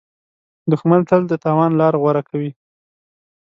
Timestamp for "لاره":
1.79-1.97